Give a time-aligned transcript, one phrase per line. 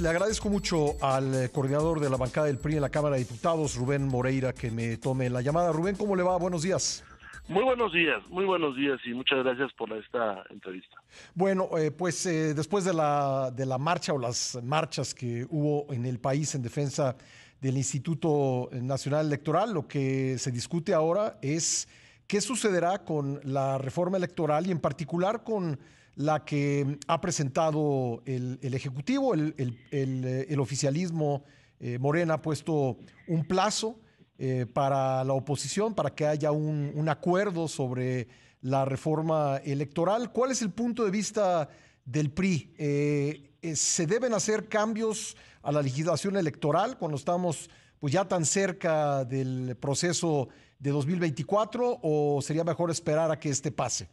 [0.00, 3.24] Le agradezco mucho al eh, coordinador de la bancada del PRI en la Cámara de
[3.24, 5.72] Diputados, Rubén Moreira, que me tome la llamada.
[5.72, 6.36] Rubén, ¿cómo le va?
[6.36, 7.02] Buenos días.
[7.48, 11.02] Muy buenos días, muy buenos días y muchas gracias por esta entrevista.
[11.34, 15.92] Bueno, eh, pues eh, después de la, de la marcha o las marchas que hubo
[15.92, 17.16] en el país en defensa
[17.60, 21.88] del Instituto Nacional Electoral, lo que se discute ahora es
[22.28, 25.76] qué sucederá con la reforma electoral y en particular con
[26.16, 31.44] la que ha presentado el, Ejecutivo, el, oficialismo
[31.80, 33.98] eh, Morena ha puesto un plazo
[34.38, 38.28] eh, para la oposición, para que haya un, acuerdo sobre
[38.60, 40.32] la reforma electoral.
[40.32, 41.68] ¿Cuál es el punto de vista
[42.04, 42.74] del PRI?
[42.78, 49.24] Eh, ¿Se deben hacer cambios a la legislación electoral cuando estamos pues ya tan cerca
[49.24, 54.08] del proceso de 2024 o sería mejor esperar a que este pase?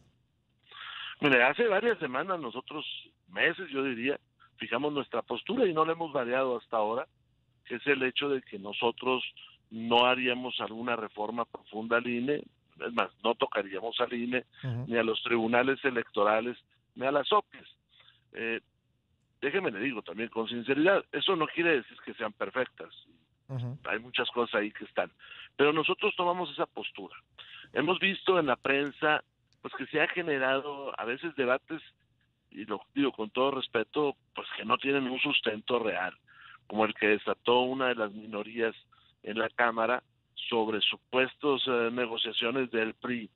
[1.20, 2.84] Mire, hace varias semanas nosotros,
[3.28, 4.18] meses yo diría,
[4.56, 7.06] fijamos nuestra postura y no la hemos variado hasta ahora,
[7.66, 9.22] que es el hecho de que nosotros
[9.70, 12.42] no haríamos alguna reforma profunda al INE,
[12.86, 14.44] es más, no tocaríamos al INE,
[14.86, 16.56] ni a los tribunales electorales,
[16.94, 17.68] ni a las OPEs.
[18.32, 18.60] Eh,
[19.40, 22.94] déjeme le digo también con sinceridad, eso no quiere decir que sean perfectas.
[23.84, 25.10] Hay muchas cosas ahí que están.
[25.56, 27.16] Pero nosotros tomamos esa postura.
[27.72, 29.24] Hemos visto en la prensa
[29.62, 31.82] pues que se ha generado a veces debates,
[32.50, 36.14] y lo digo con todo respeto, pues que no tienen un sustento real,
[36.66, 38.74] como el que desató una de las minorías
[39.22, 40.02] en la Cámara
[40.48, 43.30] sobre supuestos eh, negociaciones del PRI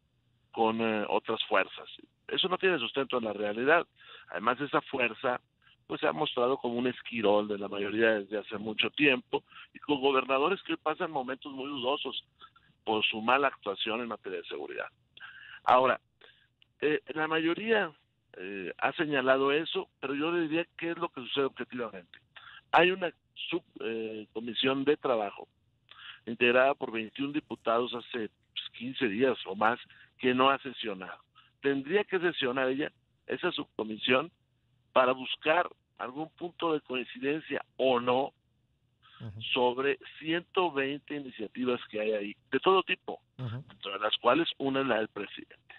[0.53, 1.89] con eh, otras fuerzas.
[2.29, 3.87] Eso no tiene sustento en la realidad.
[4.31, 5.41] Además, esa fuerza
[5.87, 9.79] pues se ha mostrado como un esquirol de la mayoría desde hace mucho tiempo y
[9.81, 12.25] con gobernadores que pasan momentos muy dudosos
[12.85, 14.87] por su mala actuación en materia de seguridad.
[15.65, 16.01] Ahora,
[16.85, 17.91] eh, la mayoría
[18.37, 22.19] eh, ha señalado eso, pero yo le diría qué es lo que sucede objetivamente.
[22.73, 23.11] Hay una
[23.49, 25.49] subcomisión eh, de trabajo
[26.27, 28.29] integrada por 21 diputados hace
[28.77, 29.79] 15 pues, días o más
[30.19, 31.19] que no ha sesionado.
[31.63, 32.93] Tendría que sesionar ella,
[33.27, 34.31] esa subcomisión,
[34.93, 35.67] para buscar
[35.97, 38.35] algún punto de coincidencia o no
[39.55, 44.99] sobre 120 iniciativas que hay ahí, de todo tipo, entre las cuales una es la
[44.99, 45.74] del presidente.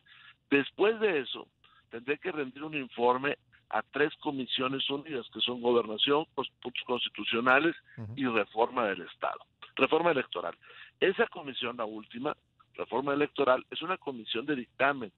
[0.50, 1.47] Después de eso,
[1.89, 3.38] tendré que rendir un informe
[3.69, 7.75] a tres comisiones unidas, que son gobernación, puntos constitucionales
[8.16, 9.39] y reforma del Estado,
[9.75, 10.55] reforma electoral.
[11.00, 12.35] Esa comisión, la última,
[12.75, 15.11] reforma electoral, es una comisión de dictamen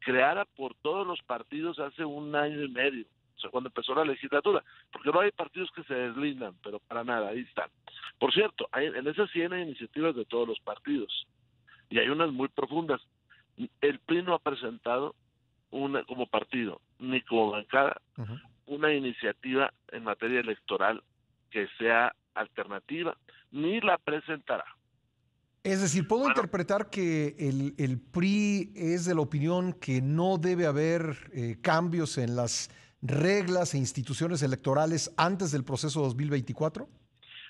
[0.00, 3.04] creada por todos los partidos hace un año y medio,
[3.36, 4.62] o sea, cuando empezó la legislatura,
[4.92, 7.68] porque no hay partidos que se deslindan, pero para nada, ahí están.
[8.18, 11.26] Por cierto, hay, en esas 100 hay iniciativas de todos los partidos,
[11.90, 13.00] y hay unas muy profundas
[13.80, 15.14] el PRI no ha presentado
[15.70, 18.00] una como partido ni como bancada
[18.66, 21.02] una iniciativa en materia electoral
[21.50, 23.16] que sea alternativa,
[23.50, 24.64] ni la presentará.
[25.64, 30.66] Es decir, ¿puedo interpretar que el, el, PRI es de la opinión que no debe
[30.66, 32.70] haber eh, cambios en las
[33.02, 36.88] reglas e instituciones electorales antes del proceso 2024?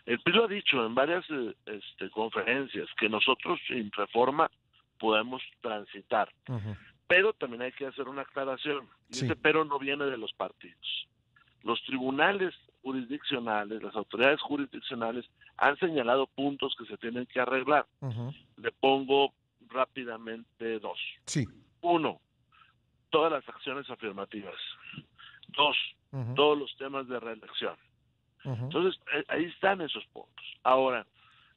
[0.07, 4.51] El PRI lo ha dicho en varias eh, este, conferencias que nosotros en reforma
[4.99, 6.33] podemos transitar.
[7.07, 11.09] Pero también hay que hacer una aclaración, y ese pero no viene de los partidos.
[11.63, 15.25] Los tribunales jurisdiccionales, las autoridades jurisdiccionales
[15.57, 17.87] han señalado puntos que se tienen que arreglar.
[18.57, 19.33] Le pongo
[19.69, 20.99] rápidamente dos.
[21.27, 21.47] Sí.
[21.81, 22.21] Uno,
[23.11, 24.57] todas las acciones afirmativas.
[25.49, 25.77] Dos,
[26.37, 27.77] todos los temas de reelección.
[28.45, 30.45] Entonces, eh, ahí están esos puntos.
[30.63, 31.07] Ahora,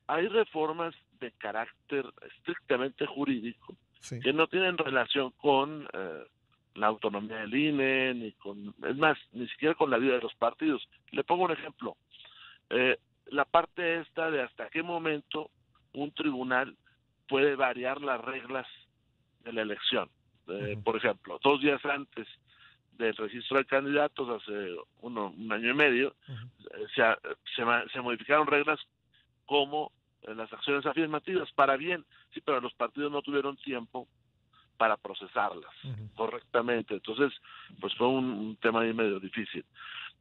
[0.07, 2.05] hay reformas de carácter
[2.35, 3.77] estrictamente jurídico
[4.23, 6.23] que no tienen relación con eh,
[6.73, 10.33] la autonomía del INE, ni con, es más, ni siquiera con la vida de los
[10.35, 10.87] partidos.
[11.11, 11.95] Le pongo un ejemplo.
[12.71, 15.51] Eh, la parte esta de hasta qué momento
[15.93, 16.75] un tribunal
[17.27, 18.67] puede variar las reglas
[19.43, 20.09] de la elección.
[20.47, 22.27] Eh, por ejemplo, dos días antes
[22.97, 26.15] del registro de candidatos, hace uno, un año y medio,
[26.95, 27.03] se,
[27.55, 28.79] se, se modificaron reglas
[29.45, 29.91] como
[30.27, 34.07] las acciones afirmativas para bien, sí, pero los partidos no tuvieron tiempo
[34.77, 35.71] para procesarlas
[36.15, 36.95] correctamente.
[36.95, 37.31] Entonces,
[37.79, 39.63] pues fue un, tema ahí medio difícil.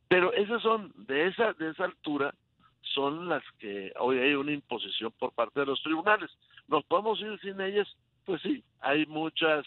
[0.08, 2.34] Pero esas son, de esa, de esa altura,
[2.82, 6.30] son las que hoy hay una imposición por parte de los tribunales.
[6.68, 7.88] ¿Nos podemos ir sin ellas?
[8.24, 9.64] Pues sí, hay muchas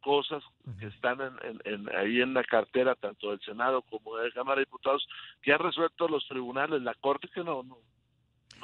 [0.00, 0.42] cosas
[0.78, 1.18] que están
[1.64, 5.06] en, ahí en la cartera, tanto del Senado como de la Cámara de Diputados,
[5.42, 7.78] que han resuelto los tribunales, la Corte que no, no,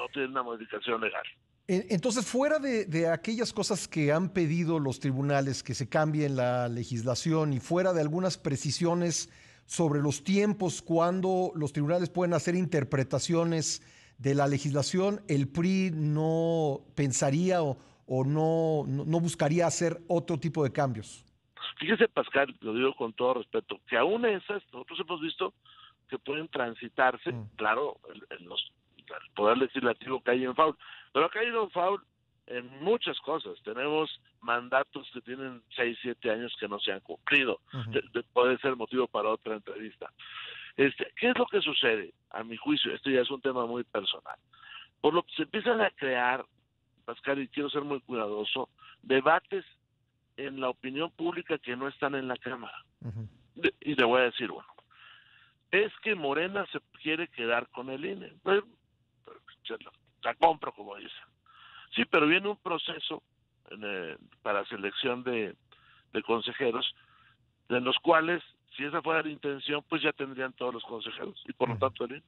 [0.00, 1.23] no tiene una modificación legal.
[1.69, 7.52] Entonces, fuera de, aquellas cosas que han pedido los tribunales que se cambien la legislación
[7.52, 9.31] y fuera de algunas precisiones
[9.67, 13.82] sobre los tiempos cuando los tribunales pueden hacer interpretaciones
[14.19, 17.76] de la legislación, el PRI no pensaría o,
[18.25, 21.25] no, no, buscaría hacer otro tipo de cambios?
[21.79, 25.55] Fíjese, Pascal, lo digo con todo respeto, que aún esas, nosotros hemos visto
[26.08, 27.50] que pueden transitarse, mm.
[27.55, 28.00] claro,
[28.31, 28.73] en, los,
[29.35, 30.77] poder legislativo cae en foul,
[31.12, 32.03] pero ha caído en foul
[32.47, 33.56] en muchas cosas.
[33.62, 37.61] Tenemos mandatos que tienen 6, 7 años que no se han cumplido.
[38.32, 40.11] puede ser motivo para otra entrevista.
[40.77, 42.12] Este, ¿Qué es lo que sucede?
[42.31, 44.37] A mi juicio, esto ya es un tema muy personal.
[45.00, 46.44] Por lo que se empiezan a crear,
[47.05, 48.69] Pascal, y quiero ser muy cuidadoso,
[49.03, 49.65] debates
[50.37, 52.85] en la opinión pública que no están en la Cámara.
[53.81, 54.67] y le voy a decir uno.
[55.71, 58.32] Es que Morena se quiere quedar con el INE.
[60.22, 61.25] La compro, como dicen.
[61.94, 63.22] Sí, pero viene un proceso
[63.70, 65.55] eh, para selección de,
[66.25, 66.94] consejeros,
[67.69, 68.43] de los cuales,
[68.76, 72.05] si esa fuera la intención, pues ya tendrían todos los consejeros y por lo tanto
[72.05, 72.22] el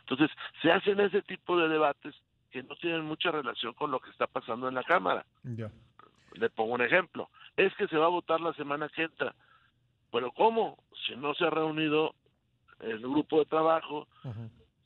[0.00, 0.30] Entonces,
[0.62, 2.14] se hacen ese tipo de debates
[2.50, 5.26] que no tienen mucha relación con lo que está pasando en la Cámara.
[5.42, 7.28] Le pongo un ejemplo.
[7.56, 9.34] Es que se va a votar la semana que entra.
[10.12, 10.78] Pero ¿cómo?
[11.04, 12.14] Si no se ha reunido
[12.80, 14.06] el grupo de trabajo,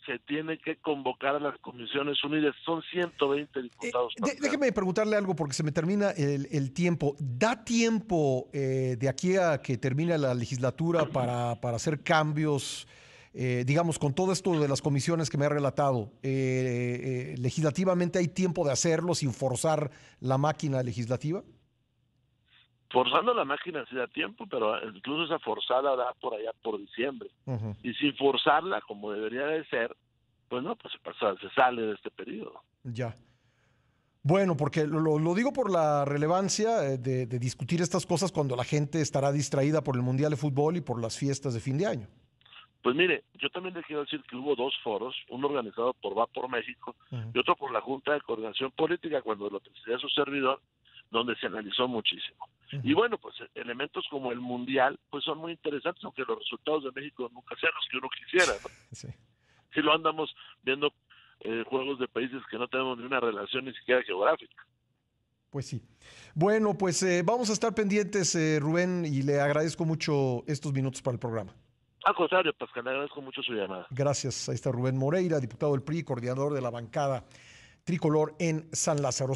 [0.09, 2.55] se tiene que convocar a las Comisiones Unidas.
[2.65, 4.15] Son 120 diputados.
[4.27, 7.15] Eh, déjeme preguntarle algo porque se me termina el, tiempo.
[7.19, 12.89] ¿Da tiempo eh, de aquí a que termine la legislatura para, para hacer cambios?
[13.35, 18.65] Eh, digamos, con todo esto de las comisiones que me ha relatado, ¿legislativamente hay tiempo
[18.65, 19.91] de hacerlo sin forzar
[20.21, 21.45] la máquina legislativa?
[22.91, 27.31] Forzando la máquina se da tiempo, pero incluso esa forzada da por allá por diciembre.
[27.83, 29.95] Y sin forzarla como debería de ser,
[30.49, 32.63] pues no, pues se, pasa, se sale de este periodo.
[32.85, 33.15] Ya.
[34.23, 39.01] Bueno, porque lo, digo por la relevancia eh, de, discutir estas cosas cuando la gente
[39.01, 42.09] estará distraída por el Mundial de Fútbol y por las fiestas de fin de año.
[42.83, 46.27] Pues mire, yo también le quiero decir que hubo dos foros, uno organizado por Va
[46.27, 46.95] por México
[47.35, 50.61] y otro por la Junta de Coordinación Política cuando lo presidía su servidor,
[51.11, 52.47] donde se analizó muchísimo.
[52.83, 56.93] Y bueno, pues elementos como el Mundial, pues son muy interesantes, aunque los resultados de
[56.93, 58.53] México nunca sean los que uno quisiera.
[58.93, 59.09] Sí.
[59.75, 60.93] Si lo andamos viendo
[61.41, 64.67] eh, juegos de países que no tenemos ni una relación ni siquiera geográfica.
[65.51, 65.83] Pues sí.
[66.35, 71.03] Bueno, pues eh, vamos a estar pendientes, eh, Rubén, y le agradezco mucho estos minutos
[71.03, 71.55] para el programa.
[72.05, 73.87] Al contrario, Pascal, le agradezco mucho su llamada.
[73.91, 74.49] Gracias.
[74.49, 77.25] Ahí está Rubén Moreira, diputado del PRI, coordinador de la bancada
[77.89, 79.35] tricolor en San Lázaro.